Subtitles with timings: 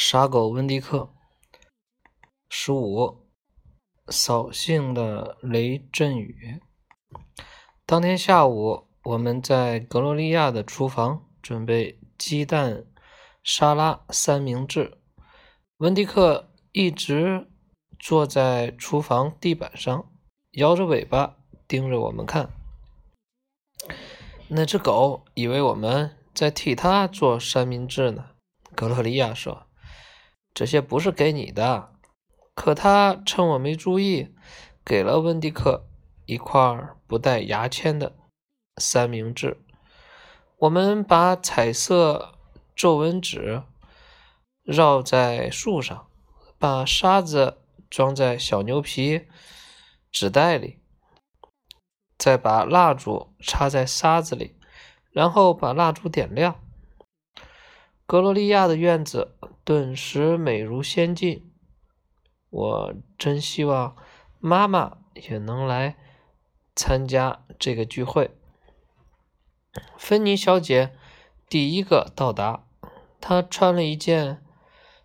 [0.00, 1.12] 傻狗温迪克。
[2.48, 3.26] 十五，
[4.06, 6.60] 扫兴的雷阵雨。
[7.84, 12.84] 当天下午，我们在格罗利亚的厨房准备鸡蛋
[13.42, 14.98] 沙拉三明治。
[15.78, 17.50] 温迪克一直
[17.98, 20.12] 坐在厨房地板上，
[20.52, 22.50] 摇着尾巴盯着我们看。
[24.46, 28.26] 那只狗以为我们在替它做三明治呢。
[28.76, 29.66] 格洛利亚说
[30.58, 31.92] ：“这些不是给你的。”
[32.52, 34.34] 可他趁我没注意，
[34.84, 35.86] 给了温迪克
[36.26, 36.60] 一块
[37.06, 38.16] 不带牙签的
[38.76, 39.64] 三明治。
[40.56, 42.34] 我们把彩色
[42.74, 43.62] 皱纹纸
[44.64, 46.08] 绕在树上，
[46.58, 49.28] 把沙子装在小牛皮
[50.10, 50.80] 纸袋里，
[52.18, 54.56] 再把蜡烛插在沙子里，
[55.12, 56.60] 然后把蜡烛点亮。
[58.08, 61.52] 格罗利亚的院子顿时美如仙境，
[62.48, 63.94] 我真希望
[64.38, 65.94] 妈妈也能来
[66.74, 68.30] 参加这个聚会。
[69.98, 70.96] 芬妮小姐
[71.50, 72.64] 第一个到达，
[73.20, 74.42] 她穿了一件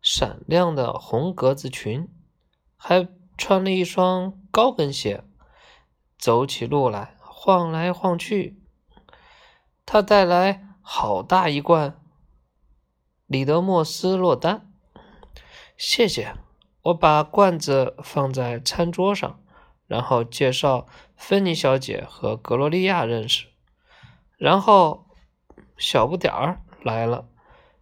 [0.00, 2.08] 闪亮的红格子裙，
[2.76, 5.24] 还穿了一双高跟鞋，
[6.16, 8.62] 走起路来晃来晃去。
[9.84, 12.00] 她带来好大一罐。
[13.26, 14.70] 里德莫斯落单，
[15.76, 16.34] 谢谢。
[16.82, 19.40] 我把罐子放在餐桌上，
[19.86, 23.46] 然后介绍芬妮小姐和格罗利亚认识。
[24.36, 25.06] 然后
[25.78, 27.26] 小不点儿来了，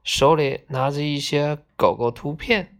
[0.05, 2.79] 手里拿着一些狗狗图片，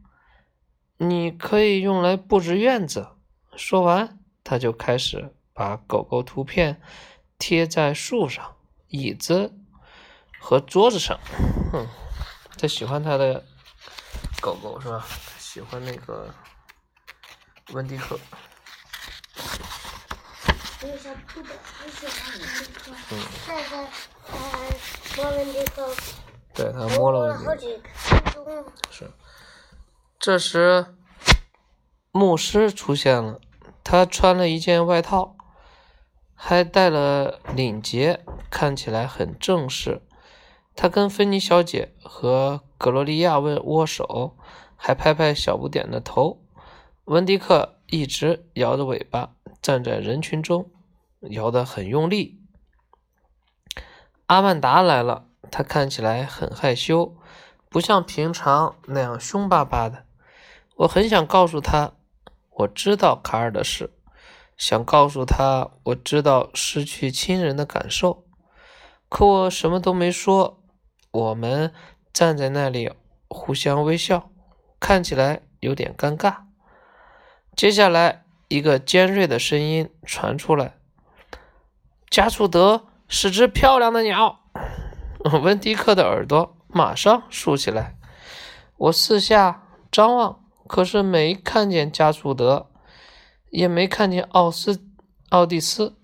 [0.99, 3.09] 你可以用来布置院子。
[3.57, 6.81] 说完，他就开始把狗狗图片
[7.37, 8.55] 贴在树上、
[8.87, 9.53] 椅子
[10.39, 11.19] 和桌子上。
[11.73, 11.89] 哼。
[12.63, 13.45] 他喜欢他的
[14.41, 15.05] 狗狗是吧？
[15.37, 16.33] 喜欢那个
[17.73, 18.17] 温迪克。
[20.81, 20.89] 嗯。
[25.17, 25.93] 摸温迪克。
[26.55, 27.51] 对他摸了温迪克。
[27.51, 28.73] 好几分钟。
[28.93, 29.11] 是。
[30.21, 30.95] 这时，
[32.13, 33.41] 牧师出现了。
[33.83, 35.35] 他穿了一件外套，
[36.37, 40.01] 还带了领结，看起来很正式。
[40.75, 44.37] 他跟芬妮小姐和格罗利亚问握手，
[44.77, 46.43] 还拍拍小不点的头。
[47.05, 50.71] 温迪克一直摇着尾巴站在人群中，
[51.31, 52.41] 摇得很用力。
[54.27, 57.17] 阿曼达来了，他看起来很害羞，
[57.69, 60.07] 不像平常那样凶巴巴的。
[60.77, 61.93] 我很想告诉他，
[62.51, 63.93] 我知道卡尔的事，
[64.57, 68.25] 想告诉他我知道失去亲人的感受，
[69.11, 70.62] 可我什么都没说。
[71.13, 71.73] 我们
[72.13, 72.91] 站在那里
[73.29, 74.31] 互相微笑，
[74.81, 76.37] 看起来有点尴尬。
[77.55, 80.79] 接下来，一个尖锐的声音传出来
[82.09, 84.41] ：“加楚德是只漂亮的鸟。”
[85.43, 87.97] 温迪克的耳朵马上竖起来。
[88.77, 92.71] 我四下张望，可是没看见加楚德，
[93.51, 94.83] 也没看见奥斯
[95.29, 95.97] 奥蒂斯。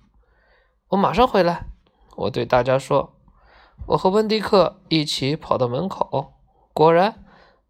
[0.88, 1.66] 我马上回来，
[2.14, 3.17] 我对大家说。
[3.86, 6.34] 我和温迪克一起跑到门口，
[6.74, 7.24] 果然，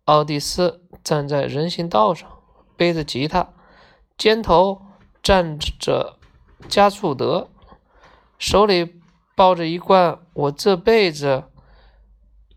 [0.06, 2.28] 奥蒂斯站在人行道上，
[2.76, 3.50] 背着吉他，
[4.16, 4.82] 肩头
[5.22, 6.18] 站着
[6.68, 7.48] 加楚德，
[8.38, 9.00] 手里
[9.36, 11.44] 抱着一罐我这辈子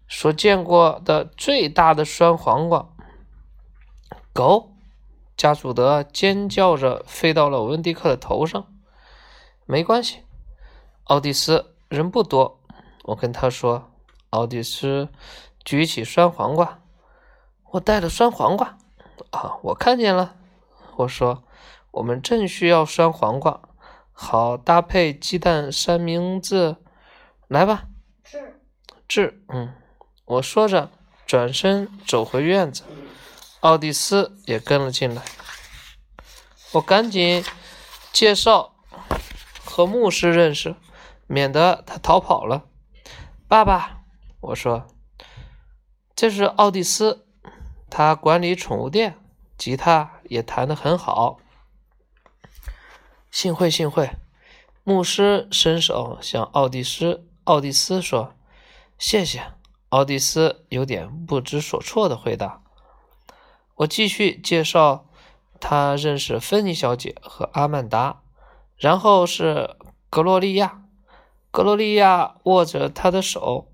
[0.08, 2.90] 所见过的最大的酸黄瓜。
[4.34, 4.72] 狗，
[5.38, 8.66] 加楚德尖叫着飞到了温迪克的头上。
[9.66, 10.22] 没关系，
[11.04, 12.61] 奥蒂斯人不多。
[13.04, 13.92] 我跟他说
[14.32, 15.10] ：“奥蒂斯，
[15.66, 16.80] 举起酸黄瓜。
[17.72, 18.78] 我带了酸黄瓜
[19.32, 20.36] 啊，我看见了。”
[20.98, 21.44] 我说
[21.92, 23.62] ：“我们正需要酸黄瓜，
[24.12, 26.76] 好搭配鸡蛋三明治。
[27.48, 27.86] 来吧。”
[28.24, 28.62] 治
[29.08, 29.74] 治，嗯。
[30.26, 30.90] 我说着，
[31.26, 32.84] 转身走回院子。
[33.62, 35.22] 奥蒂斯也跟了进来。
[36.74, 37.44] 我赶紧
[38.14, 38.76] 介绍
[39.66, 40.76] 和牧师认识，
[41.28, 42.64] 免得他逃跑了。
[43.52, 44.06] 爸爸，
[44.40, 44.88] 我说，
[46.16, 47.28] 这是奥蒂斯，
[47.90, 49.18] 他管理宠物店，
[49.58, 51.38] 吉他也弹得很好。
[53.30, 54.12] 幸会，幸会。
[54.86, 58.36] 牧师伸手向奥蒂斯、奥蒂斯说
[58.98, 59.52] ：“谢谢。”
[59.92, 62.62] 奥蒂斯有点不知所措的回答。
[63.76, 65.10] 我继续介绍，
[65.60, 68.22] 他认识芬妮小姐和阿曼达，
[68.78, 69.76] 然后是
[70.10, 70.81] 格洛利亚。
[71.52, 73.68] 格罗利亚握着他的手，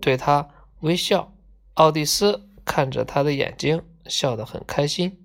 [0.00, 0.50] 对他
[0.80, 1.32] 微笑。
[1.74, 5.24] 奥蒂斯看着他的眼睛，笑得很开心。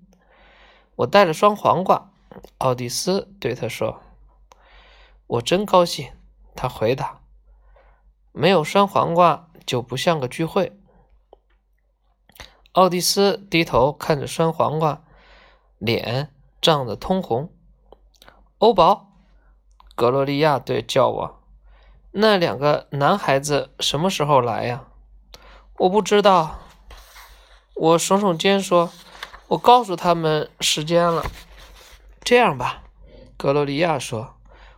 [0.96, 2.12] 我带了双黄瓜，
[2.58, 4.00] 奥蒂斯对他说
[5.26, 6.12] ：“我真高兴。”
[6.54, 7.22] 他回答
[8.32, 10.78] ：“没有酸黄瓜就不像个聚会。”
[12.72, 15.02] 奥蒂斯低头看着酸黄瓜，
[15.78, 17.52] 脸涨得通红。
[18.58, 19.12] 欧宝，
[19.94, 21.39] 格洛利亚对叫我
[22.12, 24.84] ：“那两个男孩子什么时候来呀？”
[25.78, 26.60] 我不知道。
[27.74, 28.90] 我耸耸肩说
[29.48, 31.24] ：“我告诉他们时间了。”
[32.22, 32.82] 这样吧，
[33.38, 34.34] 格洛利亚说：“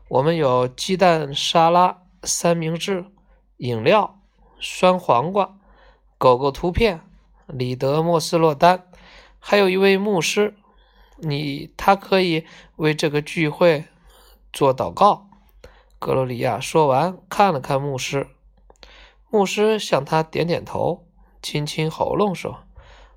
[0.06, 3.06] 我们有鸡蛋沙拉、三明治、
[3.56, 4.20] 饮料、
[4.60, 5.56] 酸黄瓜、
[6.18, 7.00] 狗狗图片、
[7.48, 8.86] 里德莫斯洛丹，
[9.40, 10.54] 还有一位牧师。
[11.16, 12.46] 你他可以
[12.76, 13.86] 为这个聚会
[14.52, 15.28] 做祷告。”
[16.02, 18.26] 格罗里亚说完，看了看牧师。
[19.30, 21.06] 牧师向他点点头，
[21.40, 22.64] 清清喉咙说：“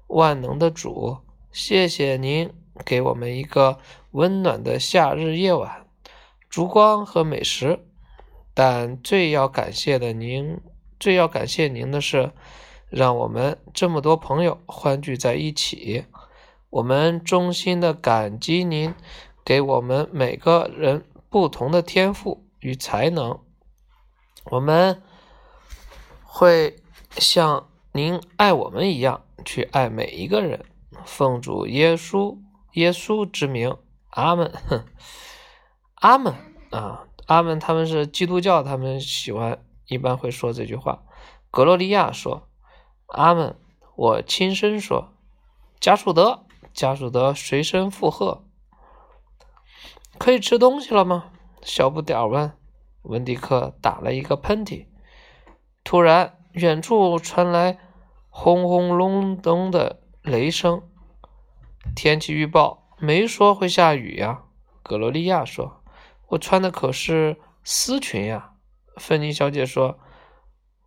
[0.06, 1.18] 万能的主，
[1.52, 2.54] 谢谢您
[2.86, 3.80] 给我们一个
[4.12, 5.88] 温暖的夏日夜晚，
[6.48, 7.80] 烛光和美食。
[8.54, 10.62] 但最要感谢的您，
[11.00, 12.34] 最要感谢您的是，
[12.88, 16.06] 让我们这么多朋友欢聚在一起。
[16.70, 18.94] 我们衷心的感激您
[19.44, 23.40] 给我们每个人不同的天赋与才能。
[24.46, 25.02] 我们。”
[26.38, 30.66] 会像您爱我们一样去爱每一个人，
[31.06, 32.38] 奉主耶稣
[32.74, 33.78] 耶稣之名，
[34.10, 34.52] 阿门。
[35.94, 36.34] 阿门
[36.72, 37.58] 啊，阿门。
[37.58, 41.04] 他们是基督教，他们喜欢一般会说这句话。
[41.50, 42.50] 格洛利亚说
[43.08, 43.56] ：“阿门。”
[43.96, 45.14] 我轻声说
[45.80, 48.44] ：“加树德，加树德，随声附和。”
[50.20, 51.32] 可以吃东西了吗？
[51.66, 52.54] 小不点儿问。
[53.02, 54.86] 温迪克打了一个喷嚏。
[55.84, 57.78] 突然，远处传来
[58.30, 60.82] 轰轰隆隆的雷声。
[61.96, 64.44] 天气预报没说会下雨呀。
[64.82, 65.84] 格罗利亚说
[66.30, 68.54] ：“我穿的可是丝裙呀。”
[68.98, 70.00] 芬妮小姐说：“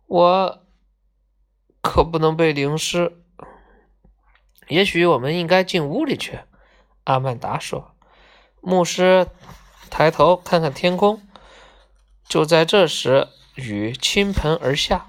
[0.07, 0.65] 我
[1.81, 3.23] 可不能被淋湿。”
[4.67, 6.39] 也许我们应该进屋里去。”
[7.05, 7.95] 阿曼达说。
[8.61, 9.27] 牧师
[9.89, 11.21] 抬头看看天空。
[12.27, 13.27] 就在这时。
[13.55, 15.05] 雨倾盆而下。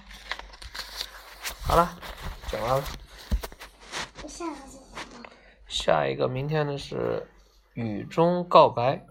[1.62, 1.96] 好了，
[2.50, 2.84] 讲完了。
[4.26, 5.30] 下一个
[5.68, 7.28] 下一个，明天的是
[7.74, 9.06] 雨中告白。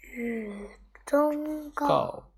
[0.00, 0.68] 雨
[1.06, 2.29] 中告。